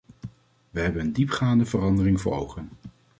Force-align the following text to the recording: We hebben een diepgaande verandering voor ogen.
We 0.71 0.79
hebben 0.79 1.01
een 1.01 1.11
diepgaande 1.13 1.65
verandering 1.65 2.21
voor 2.21 2.33
ogen. 2.35 2.69